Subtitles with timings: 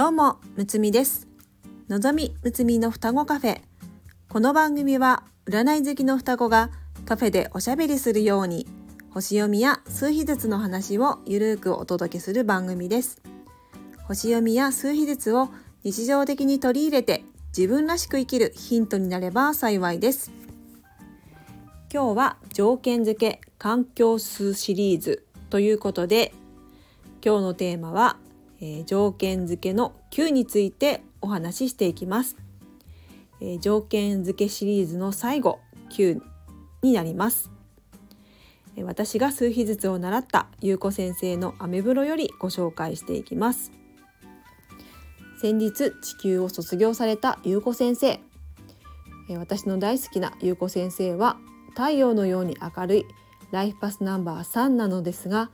[0.00, 1.28] どうも、むつみです。
[1.90, 3.60] のぞみむつみの双子カフェ。
[4.30, 6.70] この番組は、占い好きの双子が
[7.04, 8.66] カフェでおしゃべりするように、
[9.10, 13.20] 星読みや数秘術の話をゆるーくお届けする番組です。
[14.08, 15.50] 星読みや数秘術を
[15.84, 17.22] 日常的に取り入れて、
[17.54, 20.32] 自分らしく生きるヒントになれば幸いです。
[21.92, 26.32] 今日は条件付け環境数シリーズということで
[27.22, 28.16] 今日のテーマは、
[28.60, 32.36] えー条件付けの9についてお話ししていきます、
[33.40, 35.60] えー条件付けシリーズの最後
[35.90, 36.20] 9
[36.82, 37.50] になります。
[38.76, 43.72] えー私が数秘術を習った優子先生のアメブロよりご紹介していきます。
[45.40, 48.08] 先日地球を卒業された優子先生。
[48.08, 51.36] えー私の大好きな優子先生は
[51.70, 53.06] 太陽のように明るい
[53.52, 55.50] ライフパスナンバー3なのですが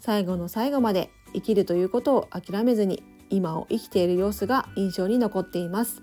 [0.00, 6.02] 最後の最後まで生きるということを諦めずに今を生きている様子が印象に残っています。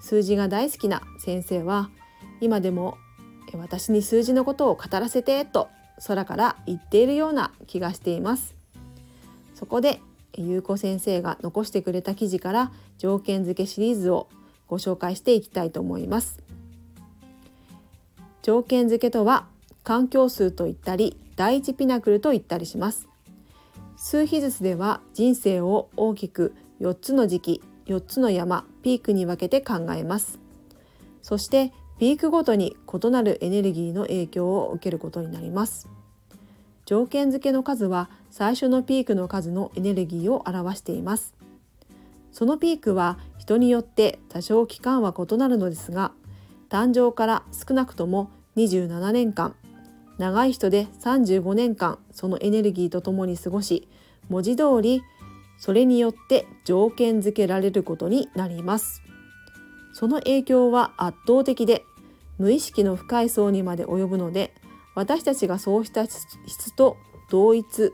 [0.00, 1.90] 数字が大好きな先生は
[2.40, 2.98] 今でも
[3.52, 5.68] え私に数字のことを語らせてと
[6.06, 8.54] 空から言っているような気がしています。
[9.54, 10.00] そこで
[10.36, 14.28] 優子先生が残してくれた記事から条件付けシリーズを
[14.66, 16.38] ご紹介していきたいと思います。
[18.42, 19.46] 条件付けとは
[19.82, 23.08] 環境数と言ったり第一ピナクルと言ったりします。
[23.96, 30.38] 数秘術では人生を大きく4つの時期4つの山ピークに分けて考えます。
[31.22, 35.88] そしてピークごとに異なるエネルギーの影響を受けることになります。
[36.84, 41.34] 条件付けの数は最初のピークの数のエネルギーを表しています。
[42.32, 46.12] そのピークは人によって多少期間は異なるのですが
[46.68, 49.54] 誕生から少なくとも27年間
[50.18, 53.88] 長い人で35年間そのエネルギーとともに過ごし
[54.28, 55.02] 文字通り
[55.58, 59.02] それによって条件付けられることになります。
[59.92, 61.82] その影響は圧倒的で
[62.38, 64.52] 無意識の深い層にまで及ぶので
[64.94, 66.98] 私たちがそうした質と
[67.30, 67.92] 同一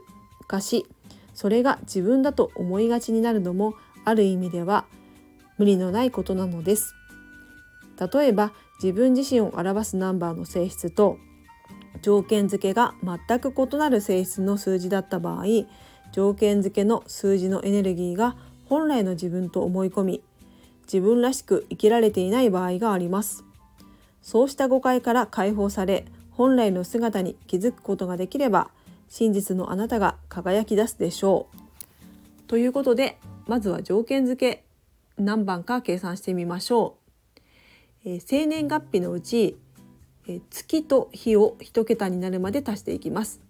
[0.48, 0.86] 化し
[1.32, 3.74] それが自分だと思いがちになるのも
[4.04, 4.84] ある意味では
[5.58, 6.94] 無理のないことなのです。
[8.12, 8.52] 例えば
[8.82, 11.18] 自分自身を表すナンバーの性質と
[12.02, 15.44] 条件付けが全く異なる性質の数字だった場合
[16.12, 18.36] 条件付けの数字のエネルギーが
[18.66, 20.22] 本来の自分と思い込み
[20.82, 23.44] 自分らしく生きられていない場合があります。
[24.20, 28.70] そうした誤解から解放され本来の姿に気づくことができれば
[29.08, 31.56] 真実のあなたが輝き出すでしょう。
[32.46, 34.64] ということでまずは条件付け
[35.18, 36.96] 何番か計算してみましょ
[37.36, 37.40] う、
[38.04, 39.58] えー生年月日のうち
[40.28, 43.40] え月と日を一桁になるまで足していきます。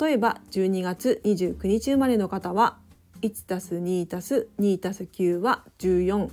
[0.00, 2.78] 例えば12月29日生まれの方は
[3.22, 6.28] 1+2+2+9 は14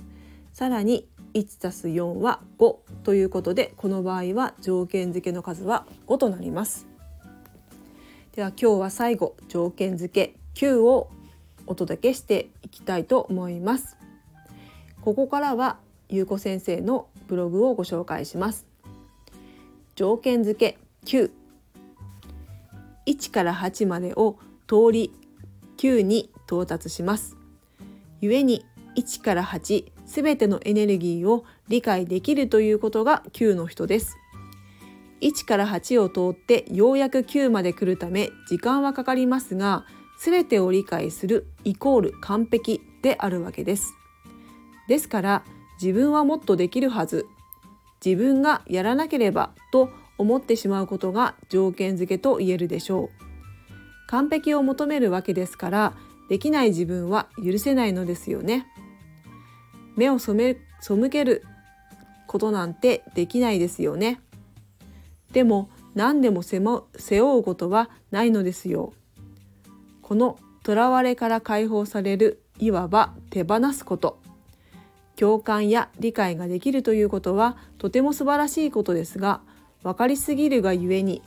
[0.52, 6.86] さらに 1+4 は5ということでこの場合は条件付けの数は5となります。
[8.32, 11.08] では今日は最後条件付け9を
[11.66, 13.96] お届けしていきたいと思います。
[15.02, 15.78] ここからは
[16.08, 18.73] ゆうこ先生のブログをご紹介します。
[19.94, 20.78] 条件付け。
[23.06, 25.12] 91から8までを通り
[25.76, 27.36] 9に到達します。
[28.20, 28.64] 故に
[28.96, 34.16] 1から8すべてのエネルギーを理解できるということが9の人です。
[35.20, 39.86] 1から8を通ってようやく9まで来るため時間はかかりますが
[40.18, 43.94] 全てを理解するイコール完璧であるわけです。
[44.88, 45.44] ですから
[45.80, 47.26] 自分はもっとできるはず
[48.04, 53.08] 自分がやらなければと思ってしまうことが条件付けと言えるでしょう。
[54.06, 55.94] 完璧を求めるわけですから
[56.28, 58.66] できない自分は許せないのですよね。
[59.96, 60.34] 目を背
[61.10, 61.44] ける
[62.26, 64.20] ことなんてできないですよね。
[65.32, 68.92] でも何でも背も背負うことはないのですよ。
[70.02, 74.20] この囚われから解放されるいわば手放すこと。
[75.16, 79.40] 共感や理解ができるということはとても素晴らしいことですが
[79.82, 81.22] 分かりすぎるがゆえに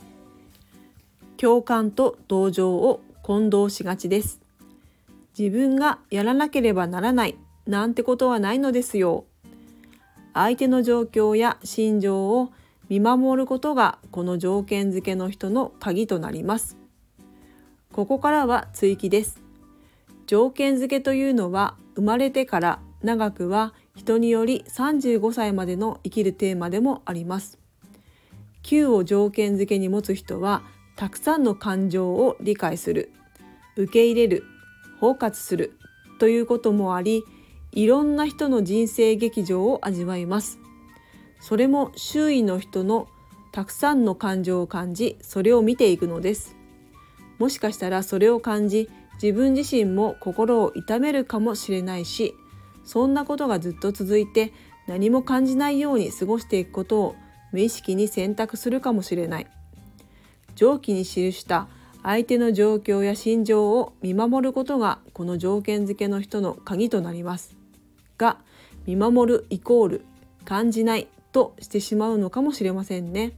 [1.36, 4.40] 共感と同情を混同しがちです。
[5.38, 7.36] 自分がやらなければならない
[7.66, 9.24] なんてことはないのですよ。
[10.34, 12.50] 相手の状況や心情を
[12.88, 16.76] 見守ることがこの条件付けの人の鍵となります。
[17.92, 19.40] ここからは追記です。
[20.26, 27.58] 条件付けというのは生まれてから長くは人により35歳までの生きるテーマでもあります。
[28.62, 30.62] 9を条件付けに持つ人は
[30.94, 33.10] たくさんの感情を理解する
[33.76, 34.44] 受け入れる
[35.00, 35.76] 包括する
[36.20, 37.24] ということもあり
[37.72, 40.60] いろんな人の人生劇場を味わいます。
[41.40, 43.08] それも周囲の人の
[43.50, 46.56] たくさんの感情を感じそれを見ていくのです。
[47.38, 48.88] もしかしたらそれを感じ
[49.20, 52.36] 自分自身も心を痛めるかもしれないし
[52.88, 54.54] そんなことがずっと続いて
[54.86, 57.16] 何も感じないように過ごしていくことを
[57.52, 59.46] 無意識に選択するかもしれない。
[60.54, 61.68] 上記に記した
[62.02, 67.58] 相手の状況や心情を見守ることがこの条件付けの人の鍵となります。
[68.16, 68.38] が
[68.86, 70.06] 見守るイコール
[70.46, 73.36] 感じないとしてしまうのかもしれませんね。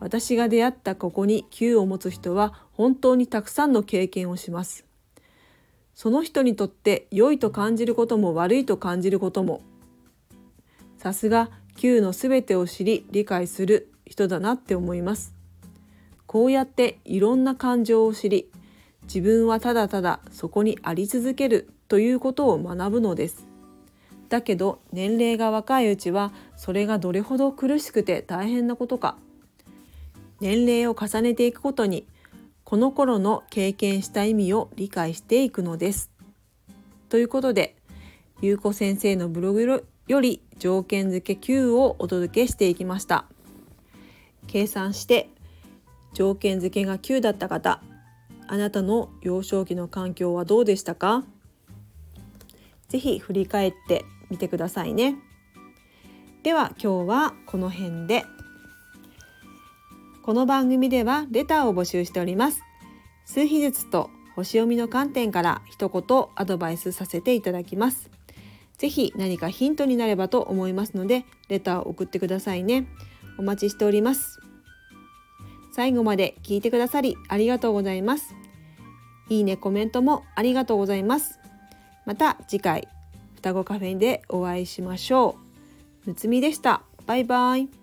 [0.00, 4.89] 私が出会ったここに Q を持つ人は本当にたくさんの経験をします。
[6.00, 9.60] その人にとって良いと感じることも悪いと感じることも
[10.96, 15.34] さすが Q の全てを知り理解する人だなって思います。
[16.24, 18.50] こうやっていろんな感情を知り
[19.02, 23.46] 自分はただただそこにあり続けるということを学ぶのです。
[24.30, 29.18] だけど年齢が若いうちはそれがどれほど苦しくて大変なことか。
[30.40, 32.06] 年齢を重ねていくことに
[32.70, 36.12] この頃の経験した意味を理解していくのです。
[37.08, 37.74] ということで
[38.40, 43.24] ゆうこ先生のブログより条件付け9をお届けしていきました。
[44.46, 45.30] 計算して
[46.14, 47.82] 条件付けが9だった方
[48.46, 51.24] あなたの幼少期の環境はどうでしたか？
[52.88, 55.16] ぜひ振り返ってみてくださいね。
[56.44, 58.24] では今日はこの辺で。
[60.22, 62.62] この番組ではレターを募集しております。
[63.24, 68.10] 数秘術と星読みの観点から一言アドバイスさせていただきます。
[68.76, 72.86] ぜひ何かヒントになればと思いますので、レターを送ってくださいね。
[73.38, 74.40] お待ちしております。
[75.72, 78.34] 最後まで聞いてくださりありがとうございます。
[79.30, 81.38] いいね、コメントもありがとうございます。
[82.04, 82.88] また次回、
[83.36, 85.36] 双子カフェでお会いしましょ
[86.04, 86.10] う。
[86.10, 86.82] むつみでした。
[87.06, 87.79] バイバイ。